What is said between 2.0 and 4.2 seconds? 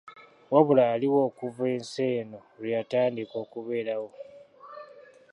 eno lweyatandika okubeerawo.